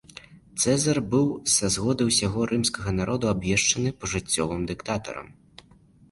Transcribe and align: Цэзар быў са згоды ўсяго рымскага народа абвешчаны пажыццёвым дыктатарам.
Цэзар 0.61 0.97
быў 1.09 1.25
са 1.55 1.67
згоды 1.73 2.07
ўсяго 2.07 2.45
рымскага 2.51 2.93
народа 2.99 3.25
абвешчаны 3.33 3.89
пажыццёвым 4.05 4.61
дыктатарам. 4.73 5.27